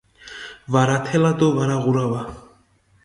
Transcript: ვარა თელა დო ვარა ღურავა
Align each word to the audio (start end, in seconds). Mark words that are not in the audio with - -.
ვარა 0.71 0.95
თელა 1.05 1.31
დო 1.39 1.47
ვარა 1.57 1.77
ღურავა 1.83 2.21